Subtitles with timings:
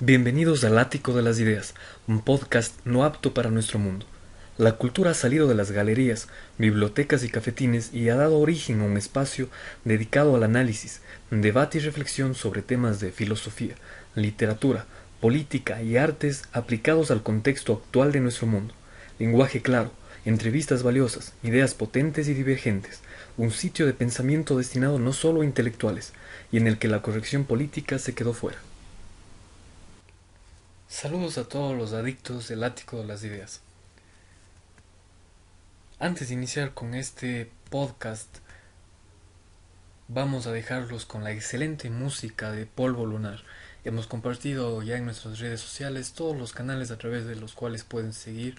[0.00, 1.72] Bienvenidos al Ático de las Ideas,
[2.06, 4.04] un podcast no apto para nuestro mundo.
[4.58, 8.84] La cultura ha salido de las galerías, bibliotecas y cafetines y ha dado origen a
[8.84, 9.48] un espacio
[9.86, 11.00] dedicado al análisis,
[11.30, 13.74] debate y reflexión sobre temas de filosofía,
[14.14, 14.84] literatura,
[15.22, 18.74] política y artes aplicados al contexto actual de nuestro mundo.
[19.18, 19.92] Lenguaje claro,
[20.26, 23.00] entrevistas valiosas, ideas potentes y divergentes,
[23.38, 26.12] un sitio de pensamiento destinado no solo a intelectuales,
[26.52, 28.58] y en el que la corrección política se quedó fuera.
[30.98, 33.60] Saludos a todos los adictos del ático de las ideas.
[35.98, 38.38] Antes de iniciar con este podcast,
[40.08, 43.42] vamos a dejarlos con la excelente música de Polvo Lunar.
[43.84, 47.84] Hemos compartido ya en nuestras redes sociales todos los canales a través de los cuales
[47.84, 48.56] pueden seguir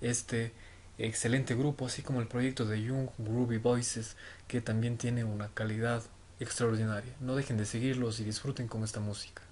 [0.00, 0.52] este
[0.96, 4.14] excelente grupo, así como el proyecto de Young Groovy Voices,
[4.46, 6.04] que también tiene una calidad
[6.38, 7.16] extraordinaria.
[7.18, 9.42] No dejen de seguirlos y disfruten con esta música.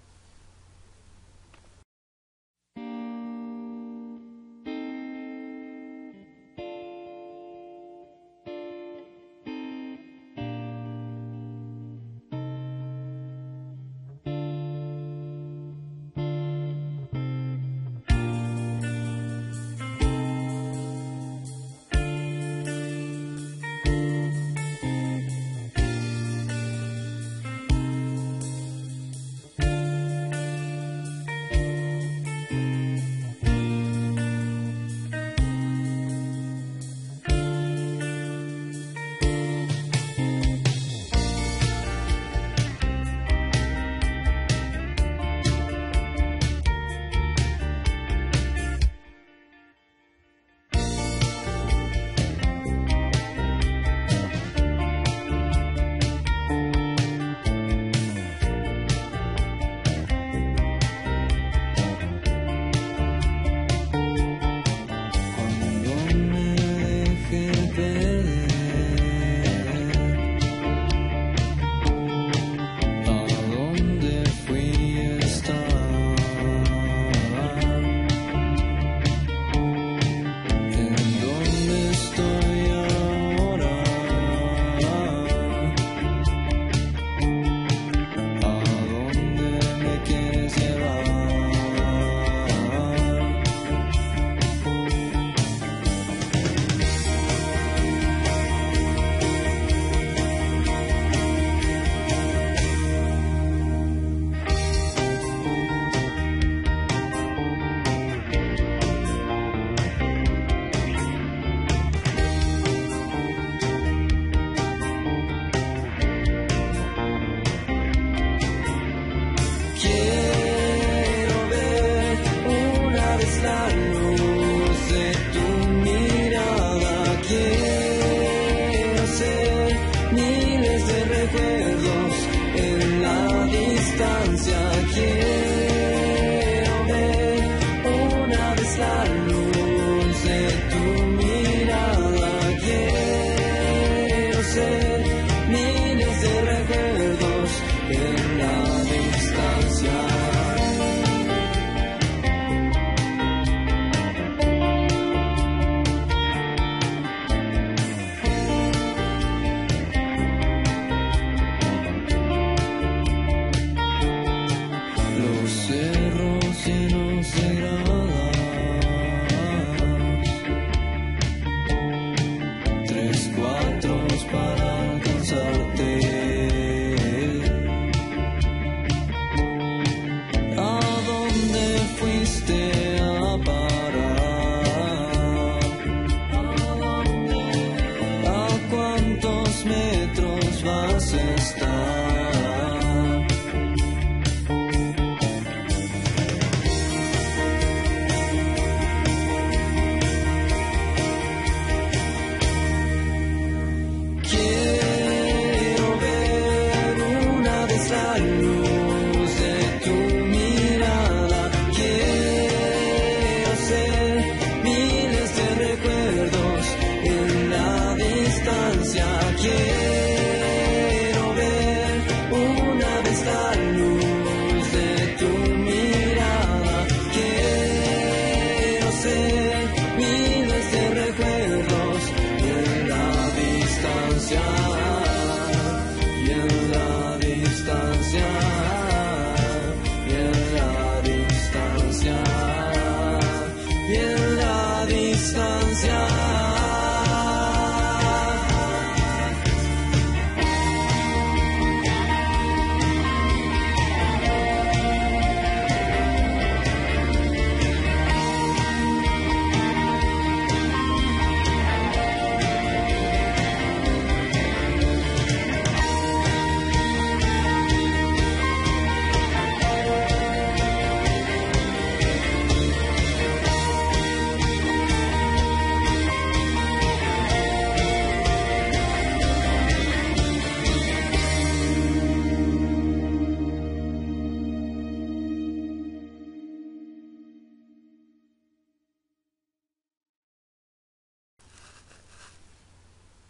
[245.28, 246.27] distancia.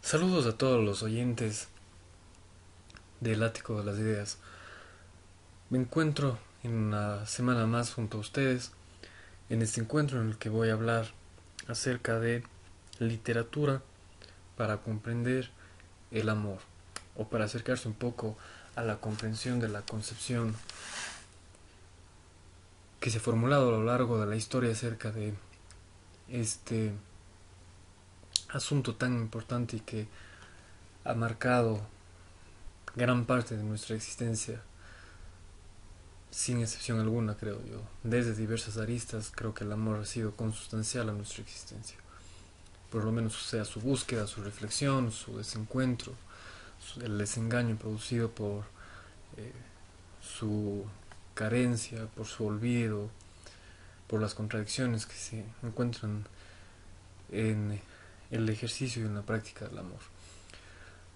[0.09, 1.67] Saludos a todos los oyentes
[3.19, 4.39] del Ático de las Ideas.
[5.69, 8.71] Me encuentro en una semana más junto a ustedes,
[9.51, 11.11] en este encuentro en el que voy a hablar
[11.67, 12.43] acerca de
[12.97, 13.83] literatura
[14.57, 15.51] para comprender
[16.09, 16.57] el amor,
[17.15, 18.35] o para acercarse un poco
[18.75, 20.55] a la comprensión de la concepción
[22.99, 25.35] que se ha formulado a lo largo de la historia acerca de
[26.29, 26.93] este
[28.51, 30.07] asunto tan importante y que
[31.03, 31.81] ha marcado
[32.95, 34.61] gran parte de nuestra existencia,
[36.31, 37.81] sin excepción alguna, creo yo.
[38.03, 41.97] Desde diversas aristas, creo que el amor ha sido consustancial a nuestra existencia.
[42.91, 46.13] Por lo menos sea su búsqueda, su reflexión, su desencuentro,
[47.01, 48.63] el desengaño producido por
[49.37, 49.51] eh,
[50.21, 50.85] su
[51.33, 53.09] carencia, por su olvido,
[54.07, 56.25] por las contradicciones que se encuentran
[57.31, 57.79] en
[58.31, 59.99] el ejercicio y en la práctica del amor.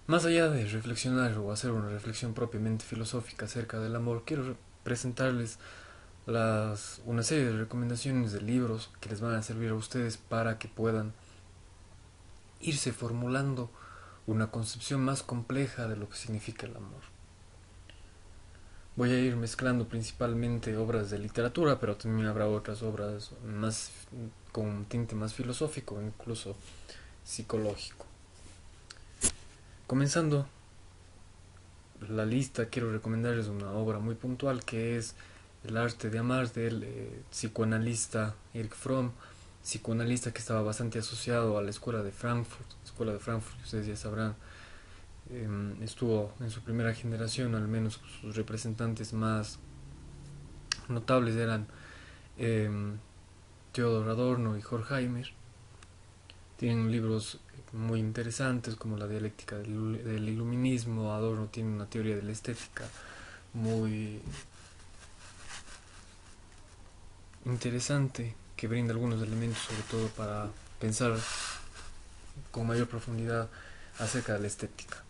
[0.06, 5.58] Más allá de reflexionar o hacer una reflexión propiamente filosófica acerca del amor, quiero presentarles
[6.26, 10.68] una serie de recomendaciones de libros que les van a servir a ustedes para que
[10.68, 11.12] puedan
[12.60, 13.70] irse formulando
[14.26, 17.02] una concepción más compleja de lo que significa el amor.
[18.96, 23.90] Voy a ir mezclando principalmente obras de literatura, pero también habrá otras obras más
[24.52, 26.56] con un tinte más filosófico, incluso
[27.24, 28.06] psicológico.
[29.86, 30.46] Comenzando
[32.08, 35.14] la lista, quiero recomendarles una obra muy puntual que es
[35.64, 39.12] El arte de amar del eh, psicoanalista Eric Fromm,
[39.62, 43.96] psicoanalista que estaba bastante asociado a la escuela de Frankfurt, escuela de Frankfurt, ustedes ya
[43.96, 44.36] sabrán,
[45.30, 49.58] em, estuvo en su primera generación, al menos sus representantes más
[50.88, 51.66] notables eran
[52.36, 52.70] eh,
[53.72, 55.32] Theodor Adorno y Horkheimer.
[56.56, 57.40] Tienen libros
[57.72, 61.12] muy interesantes como la dialéctica del, iluminismo.
[61.12, 62.84] Adorno tiene una teoría de la estética
[63.52, 64.20] muy
[67.44, 70.48] interesante que brinda algunos elementos sobre todo para
[70.80, 71.16] pensar
[72.50, 73.48] con mayor profundidad
[73.98, 75.02] acerca de la estética.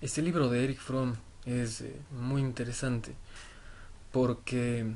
[0.00, 1.14] Este libro de Eric Fromm
[1.44, 3.14] es eh, muy interesante
[4.12, 4.94] porque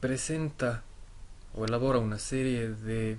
[0.00, 0.82] presenta
[1.54, 3.18] o elabora una serie de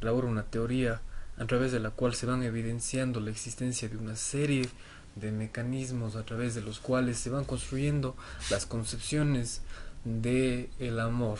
[0.00, 1.00] elabora una teoría
[1.38, 4.68] a través de la cual se van evidenciando la existencia de una serie
[5.16, 8.16] de mecanismos a través de los cuales se van construyendo
[8.50, 9.62] las concepciones
[10.04, 11.38] de el amor.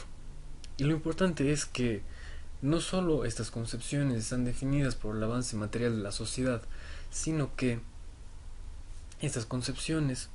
[0.76, 2.02] Y lo importante es que
[2.62, 6.62] no solo estas concepciones están definidas por el avance material de la sociedad,
[7.10, 7.80] sino que
[9.20, 10.28] estas concepciones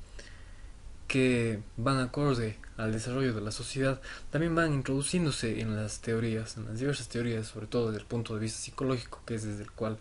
[1.10, 4.00] que van acorde al desarrollo de la sociedad
[4.30, 8.32] también van introduciéndose en las teorías, en las diversas teorías, sobre todo desde el punto
[8.32, 9.98] de vista psicológico, que es desde el cual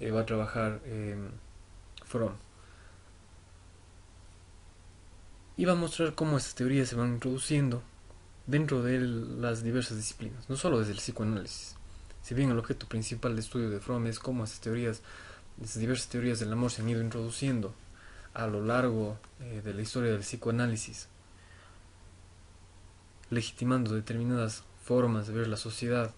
[0.00, 1.14] eh, va a trabajar eh,
[2.06, 2.32] Fromm.
[5.58, 7.82] Y va a mostrar cómo estas teorías se van introduciendo
[8.46, 11.76] dentro de las diversas disciplinas, no solo desde el psicoanálisis.
[12.22, 15.02] Si bien el objeto principal de estudio de Fromm es cómo estas teorías,
[15.60, 17.74] estas diversas teorías del amor se han ido introduciendo
[18.36, 21.08] a lo largo eh, de la historia del psicoanálisis,
[23.30, 26.14] legitimando determinadas formas de ver la sociedad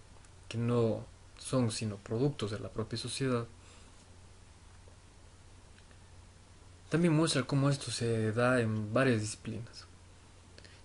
[0.48, 1.06] que no
[1.38, 3.46] son sino productos de la propia sociedad,
[6.90, 9.86] también muestra cómo esto se da en varias disciplinas.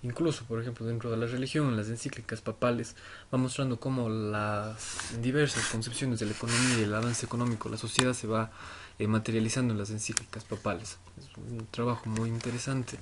[0.04, 2.96] Incluso, por ejemplo, dentro de la religión, las encíclicas papales,
[3.34, 8.14] va mostrando cómo las diversas concepciones de la economía y el avance económico la sociedad
[8.14, 8.52] se va
[9.00, 10.98] eh, materializando las encíclicas papales.
[11.20, 12.98] Es un trabajo muy interesante.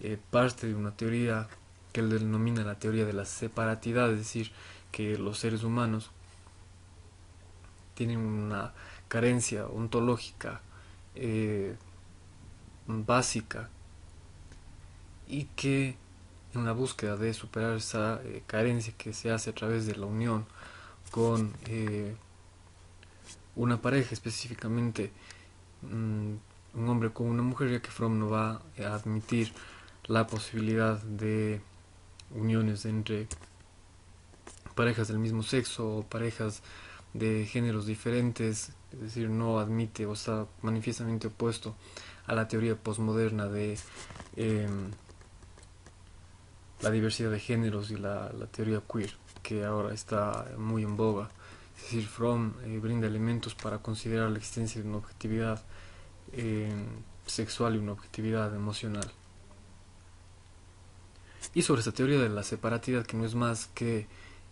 [0.00, 1.48] Eh, parte de una teoría
[1.92, 4.52] que él denomina la teoría de la separatidad, es decir,
[4.92, 6.10] que los seres humanos
[7.94, 8.72] tienen una
[9.08, 10.62] carencia ontológica
[11.14, 11.76] eh,
[12.86, 13.68] básica
[15.28, 15.96] y que
[16.54, 20.06] en la búsqueda de superar esa eh, carencia que se hace a través de la
[20.06, 20.46] unión
[21.10, 21.52] con
[23.60, 25.12] una pareja específicamente
[25.82, 26.34] mm,
[26.74, 29.52] un hombre con una mujer ya que Fromm no va a admitir
[30.06, 31.60] la posibilidad de
[32.34, 33.28] uniones entre
[34.74, 36.62] parejas del mismo sexo o parejas
[37.12, 41.74] de géneros diferentes, es decir, no admite o está manifiestamente opuesto
[42.26, 43.76] a la teoría postmoderna de
[44.36, 44.90] em,
[46.80, 49.12] la diversidad de géneros y la, teoría queer,
[49.42, 51.28] que ahora está muy en boga.
[51.80, 55.64] Es decir, Fromm eh, brinda elementos para considerar la existencia de una objetividad
[56.32, 56.70] eh,
[57.26, 59.10] sexual y una objetividad emocional.
[61.54, 64.06] Y sobre esta teoría de la separatidad, que no es más que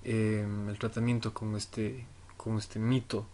[0.05, 2.07] em, el tratamiento con este,
[2.37, 3.27] con este mito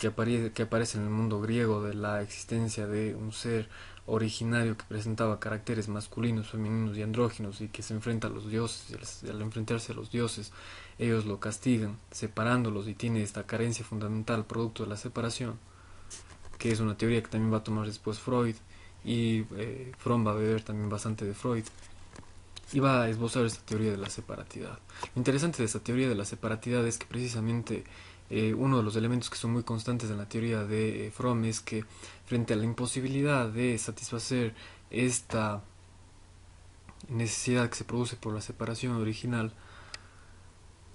[0.00, 3.68] que aparece, que aparece en el mundo griego de la existencia de un ser
[4.06, 9.22] originario que presentaba caracteres masculinos, femeninos y andróginos y que se enfrenta a los dioses
[9.22, 10.52] y al enfrentarse a los dioses
[10.98, 15.58] ellos lo castigan separándolos y tiene esta carencia fundamental producto de la separación
[16.58, 18.56] que es una teoría que también va a tomar después Freud
[19.04, 21.64] y eh, Fromm va a beber también bastante de Freud
[22.72, 24.78] y va a esbozar esta teoría de la separatidad.
[25.14, 27.84] Lo interesante de esta teoría de la separatidad es que precisamente
[28.28, 31.44] eh, uno de los elementos que son muy constantes en la teoría de eh, Fromm
[31.44, 31.84] es que
[32.24, 34.54] frente a la imposibilidad de satisfacer
[34.90, 35.62] esta
[37.08, 39.52] necesidad que se produce por la separación original,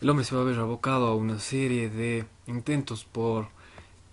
[0.01, 3.47] el hombre se va a ver abocado a una serie de intentos por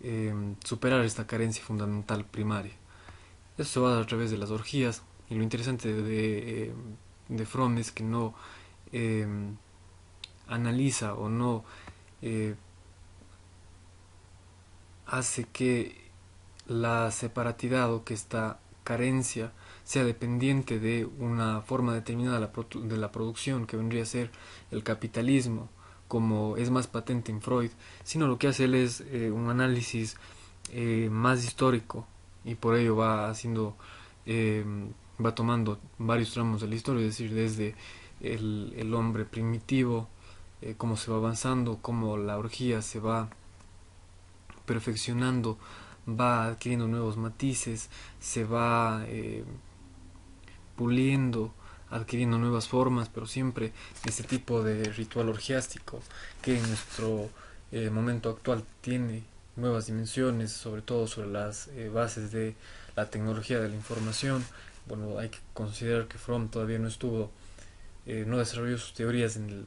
[0.01, 0.33] eh,
[0.63, 2.75] superar esta carencia fundamental primaria.
[3.57, 6.73] Eso se va a a través de las orgías y lo interesante de,
[7.29, 8.35] de Fromm es que no
[10.47, 11.65] analiza o no
[15.09, 16.09] hace que
[16.67, 19.53] la separatidad o que esta carencia
[19.85, 24.31] sea dependiente de una forma determinada de la producción que vendría a ser
[24.71, 25.69] el capitalismo
[26.09, 27.71] como es más patente en Freud,
[28.03, 30.17] sino lo que hace él es eh, un análisis
[30.73, 32.07] eh, más histórico
[32.45, 33.77] y por ello va haciendo,
[34.25, 34.65] eh,
[35.25, 37.75] va tomando varios tramos de la historia, es decir, desde
[38.21, 40.09] el, el hombre primitivo,
[40.77, 43.31] cómo se va avanzando, cómo la orgía se va
[44.69, 45.59] perfeccionando,
[46.09, 47.89] va adquiriendo nuevos matices,
[48.21, 49.45] se va eh,
[50.77, 51.55] puliendo,
[51.91, 53.73] adquiriendo nuevas formas, pero siempre
[54.05, 56.01] ese tipo de ritual orgiástico
[56.43, 57.31] que en nuestro
[57.73, 59.25] eh, momento actual tiene
[59.57, 62.55] nuevas dimensiones, sobre todo sobre las eh, bases de
[62.95, 64.45] la tecnología de la información.
[64.87, 67.31] Bueno, hay que considerar que Fromm todavía no estuvo,
[68.07, 69.67] no desarrolló sus teorías en el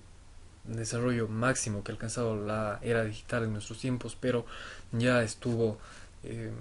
[0.65, 4.45] desarrollo máximo que ha alcanzado la era digital en nuestros tiempos, pero
[4.91, 5.77] ya estuvo
[6.23, 6.51] eh,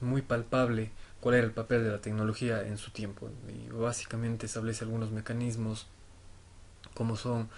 [0.00, 0.90] muy palpable
[1.20, 3.30] cuál era el papel de la tecnología en su tiempo.
[3.48, 5.86] Y básicamente establece algunos mecanismos
[6.94, 7.48] como son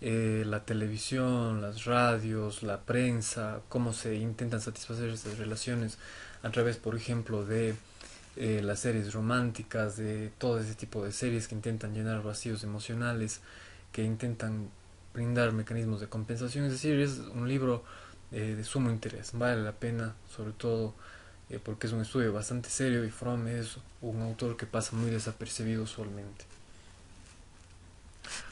[0.00, 5.98] eh, la televisión, las radios, la prensa, cómo se intentan satisfacer esas relaciones
[6.42, 7.74] a través, por ejemplo, de
[8.36, 13.40] eh, las series románticas, de todo ese tipo de series que intentan llenar vacíos emocionales
[13.96, 14.70] que intentan
[15.14, 16.66] brindar mecanismos de compensación.
[16.66, 17.82] Es decir, es un libro
[18.30, 20.92] eh, de sumo interés, vale la pena, sobre todo
[21.48, 25.08] eh, porque es un estudio bastante serio y Fromm es un autor que pasa muy
[25.08, 26.44] desapercibido usualmente.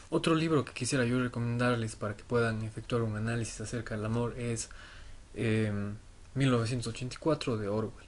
[0.08, 4.34] Otro libro que quisiera yo recomendarles para que puedan efectuar un análisis acerca del amor
[4.38, 4.70] es
[5.34, 8.06] 1984 em, de Orwell.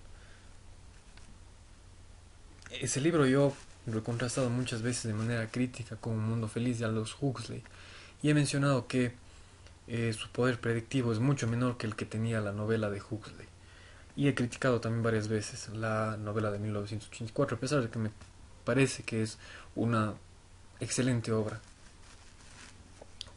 [2.81, 3.53] Ese libro yo
[4.03, 7.63] contrastado muchas veces de manera crítica con Un Mundo Feliz de Aldous Huxley
[8.23, 9.13] y he mencionado que
[9.89, 13.47] eh, su poder predictivo es mucho menor que el que tenía la novela de Huxley.
[14.17, 18.11] Y he criticado también varias veces la novela de 1984, a pesar de que me
[18.65, 19.39] parece que es
[19.75, 20.15] una
[20.81, 21.61] excelente obra.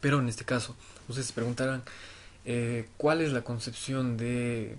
[0.00, 0.74] Pero en este caso,
[1.08, 1.82] ustedes se preguntarán
[2.44, 4.76] eh, cuál es la concepción de,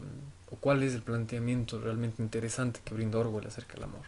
[0.49, 4.01] o cuál es el planteamiento realmente interesante que brinda Orwell acerca del amor.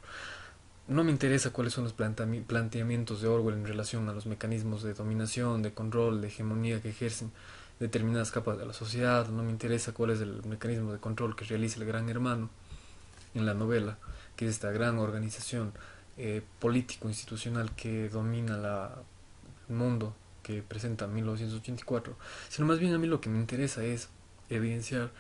[0.88, 4.94] No me interesa cuáles son los planteamientos de Orwell en relación a los mecanismos de
[4.94, 7.32] dominación, de control, de hegemonía que ejercen
[7.80, 9.28] determinadas capas de la sociedad.
[9.30, 12.50] No me interesa cuál es el mecanismo de control que realiza el gran hermano
[13.34, 13.98] en la novela,
[14.36, 15.72] que es esta gran organización
[16.18, 18.94] eh, político-institucional que domina la,
[19.70, 20.14] el mundo
[20.44, 22.16] que presenta 1984,
[22.50, 24.10] sino más bien a mí lo que me interesa es
[24.50, 25.12] evidenciar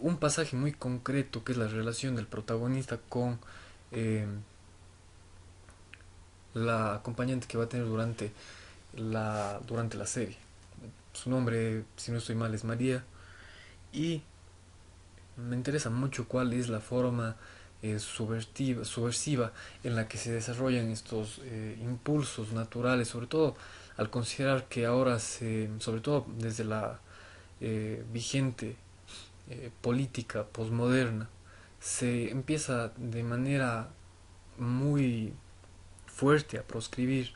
[0.00, 3.38] un pasaje muy concreto que es la relación del protagonista con
[3.92, 4.26] eh,
[6.54, 8.32] la acompañante que va a tener durante
[8.96, 10.36] la, durante la serie.
[11.12, 13.04] Su nombre, si no estoy mal, es María.
[13.92, 14.22] Y
[15.36, 17.36] me interesa mucho cuál es la forma
[17.82, 23.56] eh, subversiva, en la que se desarrollan estos eh, impulsos naturales, sobre todo
[23.98, 27.00] al considerar que ahora, se, sobre todo desde la
[27.60, 28.76] eh, vigente
[29.82, 31.28] política posmoderna,
[31.78, 33.90] se empieza de manera
[34.56, 35.34] muy
[36.14, 37.32] fuerte a proscribir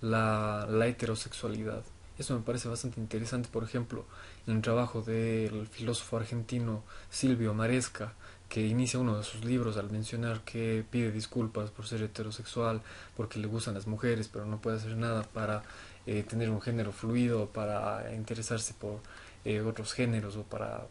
[0.00, 1.82] la, la heterosexualidad.
[2.18, 4.04] Eso me parece bastante interesante, por ejemplo,
[4.46, 8.14] en el trabajo del filósofo argentino Silvio Maresca,
[8.48, 12.82] que inicia uno de sus libros al mencionar que pide disculpas por ser heterosexual,
[13.16, 15.62] porque le gustan las mujeres, pero no puede hacer nada para
[16.06, 19.00] eh, tener un género fluido, para interesarse por
[19.44, 20.88] eh, otros géneros o para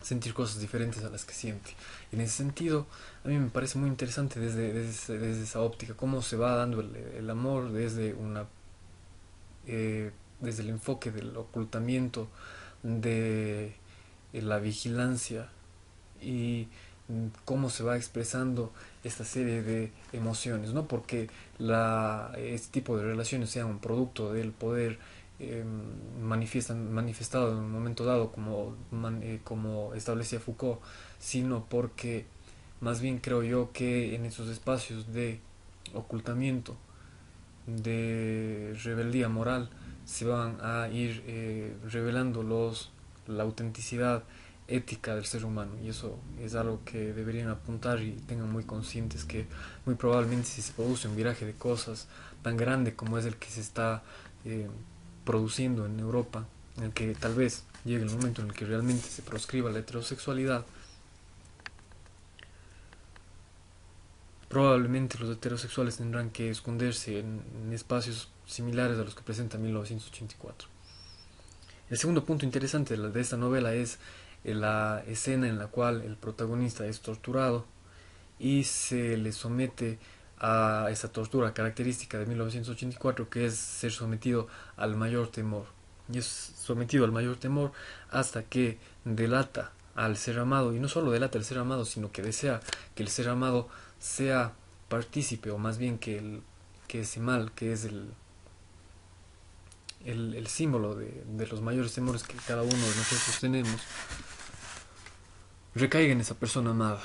[0.00, 1.72] sentir cosas diferentes a las que siente.
[2.12, 2.86] En ese sentido,
[3.24, 7.30] a mí me parece muy interesante desde, desde, esa óptica, cómo se va dando el,
[7.30, 8.46] amor desde una
[9.66, 12.28] eh, desde el enfoque del ocultamiento,
[12.82, 13.74] de
[14.32, 15.48] la vigilancia
[16.22, 16.68] y
[17.44, 18.72] cómo se va expresando
[19.04, 21.28] esta serie de emociones, no porque
[21.58, 24.98] la, este tipo de relaciones sean un producto del poder
[25.40, 25.64] eh,
[26.20, 28.76] manifestado en un momento dado como,
[29.22, 30.80] eh, como establecía Foucault,
[31.18, 32.26] sino porque
[32.80, 35.40] más bien creo yo que en esos espacios de
[35.94, 36.76] ocultamiento,
[37.66, 39.70] de rebeldía moral,
[40.04, 42.90] se van a ir eh, revelando los,
[43.26, 44.24] la autenticidad
[44.68, 45.72] ética del ser humano.
[45.82, 49.46] Y eso es algo que deberían apuntar y tengan muy conscientes que
[49.84, 52.08] muy probablemente si se produce un viraje de cosas
[52.42, 54.02] tan grande como es el que se está
[54.44, 54.68] eh,
[55.30, 56.44] produciendo en Europa,
[56.76, 59.78] en el que tal vez llegue el momento en el que realmente se proscriba la
[59.78, 60.66] heterosexualidad,
[64.48, 70.68] probablemente los heterosexuales tendrán que esconderse en, espacios similares a los que presenta 1984.
[71.90, 74.00] El segundo punto interesante de esta novela es
[74.42, 77.66] la escena en la cual el protagonista es torturado
[78.40, 80.00] y se le somete
[80.40, 85.66] a esa tortura característica de 1984 que es ser sometido al mayor temor
[86.12, 86.26] y es
[86.56, 87.72] sometido al mayor temor
[88.10, 92.22] hasta que delata al ser amado y no solo delata al ser amado sino que
[92.22, 92.60] desea
[92.94, 94.54] que el ser amado sea
[94.88, 96.40] partícipe o más bien que,
[96.88, 98.10] que ese mal que es el,
[100.06, 103.80] el, el símbolo de, de los mayores temores que cada uno de nosotros tenemos
[105.74, 107.00] recaiga en esa persona amada.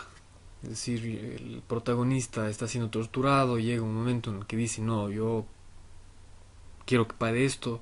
[0.66, 1.06] Es decir,
[1.40, 5.46] el protagonista está siendo torturado llega un momento en el que dice, no, yo
[6.86, 7.82] quiero que pare esto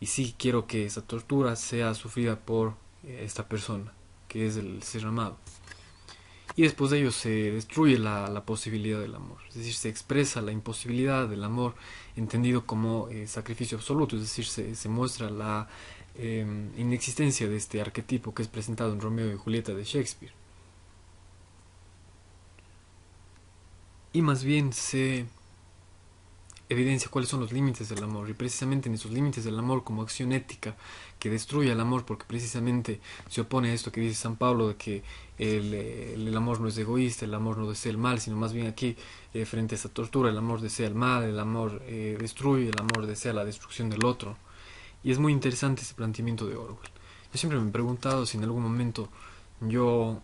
[0.00, 2.74] y sí quiero que esa tortura sea sufrida por
[3.06, 3.92] esta persona,
[4.28, 5.36] que es el ser amado.
[6.56, 10.52] Y después de ello se destruye la, posibilidad del amor, es decir, se expresa la
[10.52, 11.74] imposibilidad del amor
[12.16, 15.68] entendido como eh, sacrificio absoluto, es decir, se, muestra la
[16.14, 16.46] eh,
[16.78, 20.41] inexistencia de este arquetipo que es presentado en Romeo y Julieta de Shakespeare.
[24.12, 25.26] Y más bien se
[26.68, 30.02] evidencia cuáles son los límites del amor y precisamente en esos límites del amor como
[30.02, 30.74] acción ética
[31.18, 34.76] que destruye el amor porque precisamente se opone a esto que dice San Pablo de
[34.76, 35.02] que
[35.38, 38.66] el, el, amor no es egoísta, el amor no desea el mal, sino más bien
[38.66, 38.96] aquí
[39.34, 42.78] eh, frente a esta tortura el amor desea el mal, el amor eh, destruye, el
[42.78, 44.36] amor desea la destrucción del otro.
[45.04, 46.90] Y es muy interesante ese planteamiento de Orwell.
[47.32, 49.08] Yo siempre me he preguntado si en algún momento
[49.60, 50.20] yo,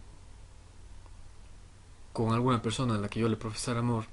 [2.13, 4.05] con alguna persona a la que yo le profesara amor,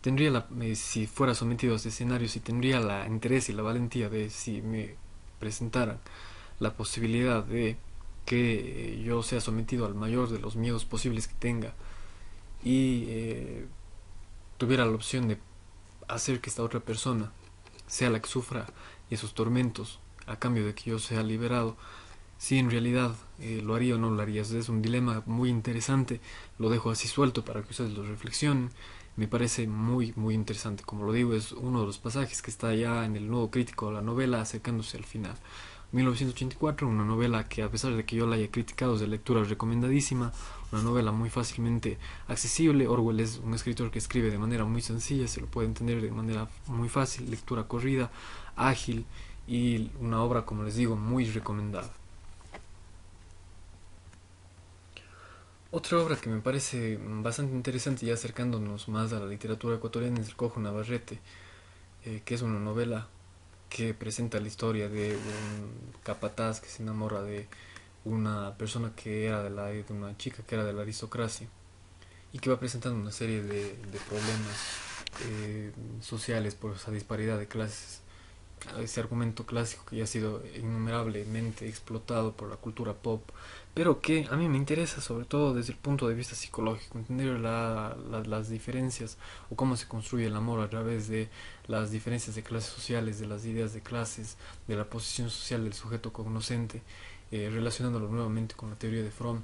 [0.00, 4.08] tendría la, si fuera sometido a este escenario, si tendría la interés y la valentía
[4.08, 4.96] de si me
[5.38, 5.98] presentaran
[6.58, 7.76] la posibilidad de
[8.24, 11.74] que yo sea sometido al mayor de los miedos posibles que tenga
[12.62, 13.66] y eh,
[14.58, 15.38] tuviera la opción de
[16.08, 17.32] hacer que esta otra persona
[17.86, 18.66] sea la que sufra
[19.10, 21.76] esos tormentos a cambio de que yo sea liberado,
[22.42, 24.42] si en realidad eh, lo haría o no lo haría.
[24.42, 26.20] Es un dilema muy interesante,
[26.58, 28.70] lo dejo así suelto para que ustedes lo reflexionen.
[29.14, 30.82] Me parece muy, muy interesante.
[30.82, 33.86] Como lo digo, es uno de los pasajes que está ya en el nuevo crítico
[33.86, 35.36] de la novela acercándose al final.
[35.92, 39.44] 1984, una novela que a pesar de que yo la haya criticado es de lectura
[39.44, 40.32] recomendadísima,
[40.72, 42.88] una novela muy fácilmente accesible.
[42.88, 46.10] Orwell es un escritor que escribe de manera muy sencilla, se lo puede entender de
[46.10, 48.10] manera muy fácil, lectura corrida,
[48.56, 49.04] ágil
[49.46, 52.01] y una obra, como les digo, muy recomendada.
[55.74, 60.28] Otra obra que me parece bastante interesante, ya acercándonos más a la literatura ecuatoriana, es
[60.28, 61.18] El Cojo Navarrete,
[62.04, 63.08] eh, que es una novela
[63.70, 67.48] que presenta la historia de un capataz que se enamora de
[68.04, 71.48] una persona que era de, la, una chica que era de la aristocracia
[72.34, 74.76] y que va presentando una serie de, de problemas
[75.22, 78.01] eh, sociales por esa disparidad de clases
[78.80, 83.22] ese argumento clásico que ya ha sido innumerablemente explotado por la cultura pop,
[83.74, 87.38] pero que a mí me interesa sobre todo desde el punto de vista psicológico, entender
[87.40, 89.16] la, la, las diferencias
[89.50, 91.28] o cómo se construye el amor a través de
[91.68, 94.36] las diferencias de clases sociales, de las ideas de clases,
[94.68, 96.82] de la posición social del sujeto cognoscente,
[97.30, 99.40] eh, relacionándolo nuevamente con la teoría de Fromm.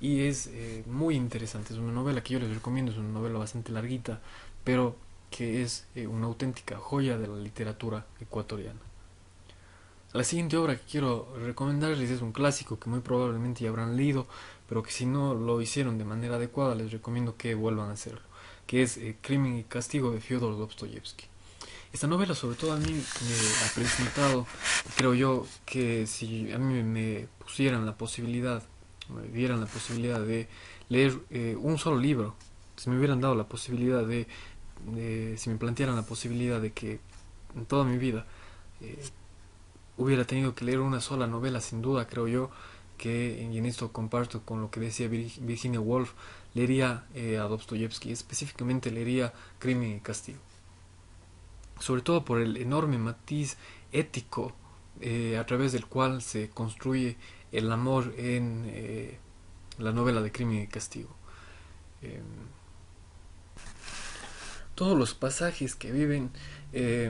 [0.00, 3.38] Y es eh, muy interesante, es una novela que yo les recomiendo, es una novela
[3.38, 4.20] bastante larguita,
[4.64, 4.96] pero
[5.32, 8.78] que es eh, una auténtica joya de la literatura ecuatoriana.
[10.12, 14.26] La siguiente obra que quiero recomendarles es un clásico que muy probablemente ya habrán leído,
[14.68, 18.20] pero que si no lo hicieron de manera adecuada les recomiendo que vuelvan a hacerlo,
[18.66, 21.24] que es eh, Crimen y Castigo de Fyodor Dostoyevsky.
[21.94, 24.46] Esta novela sobre todo a mí me ha presentado,
[24.96, 28.62] creo yo, que si a mí me pusieran la posibilidad,
[29.08, 30.46] me dieran la posibilidad de
[30.90, 32.34] leer eh, un solo libro,
[32.76, 34.26] si me hubieran dado la posibilidad de
[35.36, 37.00] si me plantearan la posibilidad de que
[37.56, 38.26] en toda mi vida
[38.80, 38.98] eh,
[39.96, 42.50] hubiera tenido que leer una sola novela, sin duda, creo yo,
[42.98, 46.12] que, y en esto comparto con lo que decía Virginia Woolf,
[46.54, 50.38] leería eh, a Dostoyevsky, específicamente leería Crimen y Castigo.
[51.80, 53.56] Sobre todo por el enorme matiz
[53.90, 54.52] ético
[55.00, 57.16] eh, a través del cual se construye
[57.50, 59.18] el amor en eh,
[59.78, 61.10] la novela de Crimen y Castigo.
[64.82, 66.30] Em, todos los pasajes que viven
[66.72, 67.08] eh,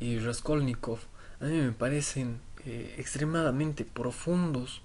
[0.00, 0.98] y Raskolnikov
[1.40, 4.80] a mí me parecen eh, extremadamente profundos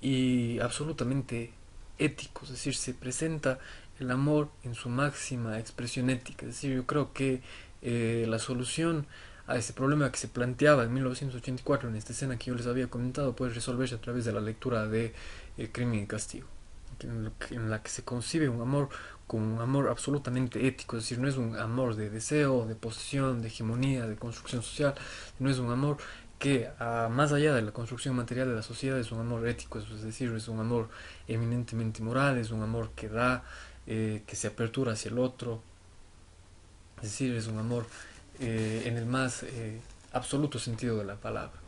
[0.00, 1.52] y absolutamente
[1.98, 3.58] éticos, es decir, se presenta
[3.98, 7.42] el amor en su máxima expresión ética, es decir, yo creo que
[7.82, 9.06] eh, la solución
[9.48, 12.86] a ese problema que se planteaba en 1984 en esta escena que yo les había
[12.86, 15.12] comentado puede resolverse a través de la lectura de
[15.58, 16.46] eh, Crimen y Castigo,
[17.00, 18.90] en la que se concibe un amor
[19.30, 23.42] con un amor absolutamente ético, es decir, no es un amor de deseo, de posesión,
[23.42, 24.92] de hegemonía, de construcción social,
[25.38, 25.98] no es un amor
[26.40, 30.02] que más allá de la construcción material de la sociedad es un amor ético, es
[30.02, 30.88] decir, es un amor
[31.28, 33.44] eminentemente moral, es un amor que da,
[33.86, 35.62] eh, que se apertura hacia el otro,
[36.96, 37.86] es decir, es un amor
[38.40, 39.80] eh, en el más eh,
[40.12, 41.60] absoluto sentido de la palabra.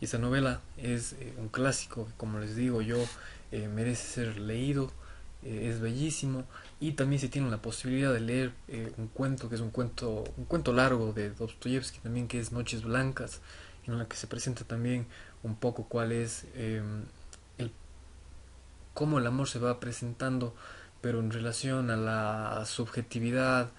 [0.00, 2.98] Y esa novela es un clásico que, como les digo yo,
[3.50, 4.92] merece ser leído,
[5.44, 6.44] eh, es bellísimo
[6.80, 10.24] y también se tiene la posibilidad de leer eh, un cuento que es un cuento
[10.36, 13.40] un cuento largo de Dostoyevsky también que es Noches Blancas
[13.86, 15.06] en la que se presenta también
[15.42, 17.04] un poco cuál es em,
[17.58, 17.70] el
[18.94, 20.54] cómo el amor se va presentando
[21.00, 23.70] pero en relación a la subjetividad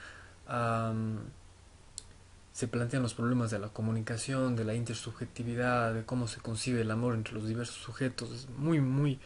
[2.56, 6.90] se plantean los problemas de la comunicación, de la intersubjetividad, de cómo se concibe el
[6.90, 8.32] amor entre los diversos sujetos.
[8.32, 9.20] Es muy, muy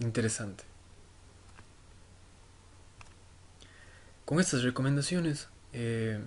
[0.00, 0.64] interesante.
[4.32, 6.18] Con estas recomendaciones eh,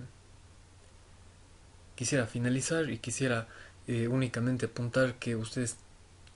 [1.96, 3.48] quisiera finalizar y quisiera
[3.88, 5.76] eh, únicamente apuntar que ustedes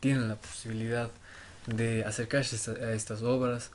[0.00, 1.12] tienen la posibilidad
[1.68, 3.70] de acercarse a estas obras.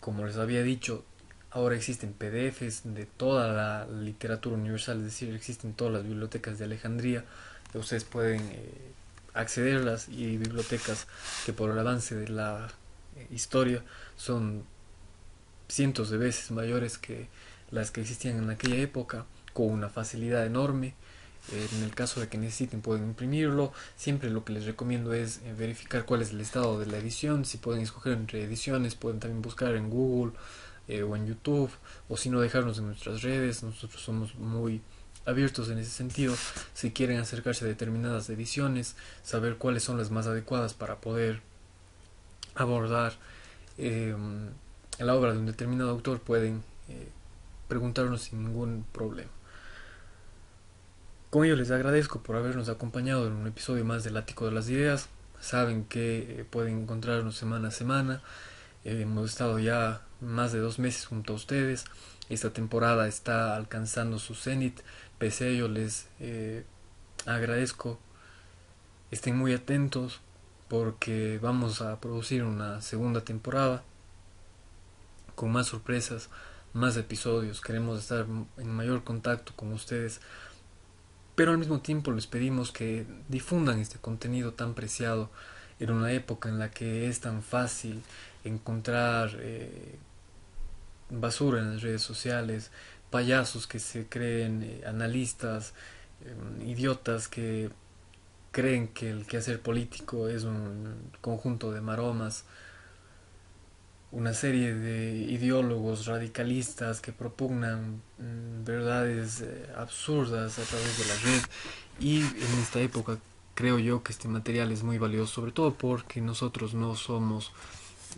[0.00, 1.04] Como les había dicho,
[1.50, 6.64] ahora existen PDFs de toda la literatura universal, es decir, existen todas las bibliotecas de
[6.64, 7.26] Alejandría,
[7.74, 8.70] ustedes pueden eh,
[9.34, 11.06] accederlas y bibliotecas
[11.44, 12.72] que por el avance de la
[13.30, 13.82] historia
[14.16, 14.64] son
[15.72, 17.28] cientos de veces mayores que
[17.70, 20.94] las que existían en aquella época, con una facilidad enorme.
[21.50, 23.72] Eh, en el caso de que necesiten pueden imprimirlo.
[23.96, 27.44] Siempre lo que les recomiendo es eh, verificar cuál es el estado de la edición.
[27.44, 30.34] Si pueden escoger entre ediciones, pueden también buscar en Google
[30.86, 31.70] eh, o en YouTube.
[32.08, 33.62] O si no, dejarnos en nuestras redes.
[33.64, 34.82] Nosotros somos muy
[35.24, 36.36] abiertos en ese sentido.
[36.74, 41.40] Si quieren acercarse a determinadas ediciones, saber cuáles son las más adecuadas para poder
[42.54, 43.14] abordar
[44.98, 47.08] la obra de un determinado autor pueden eh,
[47.68, 49.30] preguntarnos sin ningún problema.
[51.30, 54.68] Con ello les agradezco por habernos acompañado en un episodio más del Ático de las
[54.68, 55.08] Ideas.
[55.40, 58.22] Saben que eh, pueden encontrarnos semana a semana.
[58.84, 61.84] Eh, hemos estado ya más de dos meses junto a ustedes.
[62.28, 64.80] Esta temporada está alcanzando su cenit.
[65.18, 66.06] Pese a ello les
[67.26, 67.98] agradezco.
[69.10, 70.20] Estén muy atentos
[70.68, 73.82] porque vamos a producir una segunda temporada
[75.34, 76.28] con más sorpresas,
[76.72, 78.26] más episodios, queremos estar
[78.58, 80.20] en mayor contacto con ustedes,
[81.34, 85.30] pero al mismo tiempo les pedimos que difundan este contenido tan preciado
[85.80, 88.02] en una época en la que es tan fácil
[88.44, 89.96] encontrar eh,
[91.10, 92.70] basura en las redes sociales,
[93.10, 95.74] payasos que se creen eh, analistas,
[96.24, 97.70] eh, idiotas que
[98.50, 102.44] creen que el quehacer político es un conjunto de maromas,
[104.12, 111.14] una serie de ideólogos radicalistas que propugnan mm, verdades eh, absurdas a través de la
[111.14, 111.42] red.
[111.98, 113.18] Y en esta época
[113.54, 117.52] creo yo que este material es muy valioso sobre todo porque nosotros no somos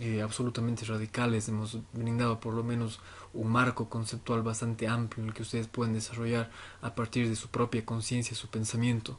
[0.01, 1.49] eh, absolutamente radicales.
[1.49, 2.99] Hemos brindado por lo menos
[3.33, 6.51] un marco conceptual bastante amplio en el que ustedes pueden desarrollar
[6.83, 9.17] a partir de su propia conciencia su pensamiento.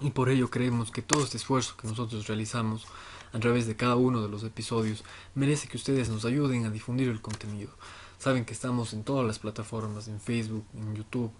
[0.00, 2.86] Y por ello creemos que todo este esfuerzo que nosotros realizamos
[3.32, 7.08] a través de cada uno de los episodios, merece que ustedes nos ayuden a difundir
[7.08, 7.70] el contenido.
[8.18, 11.32] Saben que estamos en todas las plataformas, en Facebook, en YouTube,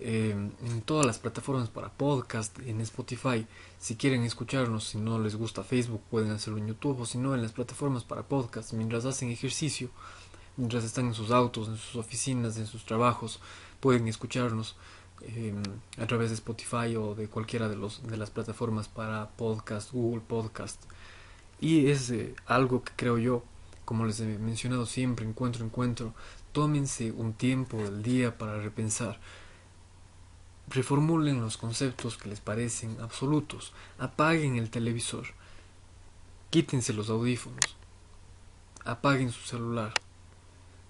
[0.00, 3.44] eh, en todas las plataformas para podcast, en Spotify.
[3.80, 7.34] Si quieren escucharnos, si no les gusta Facebook, pueden hacerlo en YouTube o si no,
[7.34, 9.90] en las plataformas para podcast, mientras hacen ejercicio,
[10.56, 13.40] mientras están en sus autos, en sus oficinas, en sus trabajos,
[13.80, 14.76] pueden escucharnos.
[15.22, 15.52] Eh,
[15.96, 20.20] a través de Spotify o de cualquiera de, los, de las plataformas para podcast, Google
[20.20, 20.80] Podcast,
[21.60, 23.42] y es eh, algo que creo yo,
[23.84, 26.14] como les he mencionado siempre, encuentro, encuentro,
[26.52, 29.18] tómense un tiempo del día para repensar.
[30.68, 33.72] Reformulen los conceptos que les parecen absolutos.
[33.98, 35.26] Apaguen el televisor.
[36.50, 37.76] Quítense los audífonos.
[38.84, 39.94] Apaguen su celular.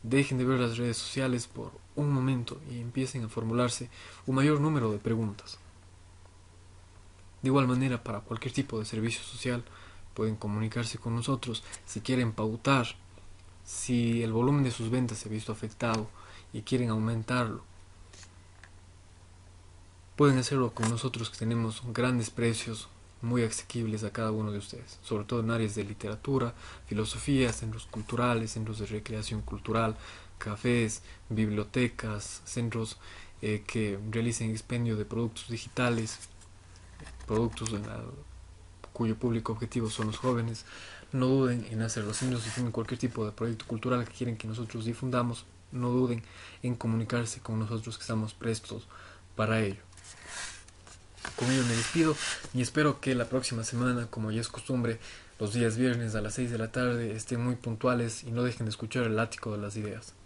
[0.03, 3.89] Dejen de ver las redes sociales por un momento y empiecen a formularse
[4.27, 5.59] un mayor número de preguntas.
[7.43, 9.65] De igual manera, para cualquier tipo de servicio social,
[10.19, 12.89] pueden comunicarse con nosotros si quieren pautar,
[13.65, 16.09] si el volumen de sus ventas se ha visto afectado
[16.53, 17.63] y quieren aumentarlo
[20.19, 22.89] Pueden hacerlo con nosotros que tenemos grandes precios
[23.23, 26.55] muy asequibles a cada uno de ustedes, sobre todo en áreas de literatura,
[26.89, 29.95] filosofía, centros culturales, centros de recreación cultural,
[30.39, 32.97] cafés, bibliotecas, centros
[33.43, 36.19] eh, que realicen expendio de productos digitales,
[37.29, 37.71] productos
[38.99, 40.65] cuyo público objetivo son los jóvenes.
[41.13, 42.13] No duden en hacerlo.
[42.13, 46.25] Si tienen cualquier tipo de proyecto cultural que quieren que nosotros difundamos, no duden
[46.65, 48.89] en comunicarse con nosotros que estamos prestos
[49.37, 49.81] para ello.
[51.37, 52.17] Con ello me despido
[52.53, 54.99] y espero que la próxima semana, como ya es costumbre,
[55.39, 58.67] los días viernes a las 6 de la tarde estén muy puntuales y no dejen
[58.67, 60.18] de escuchar el ático de las ideas.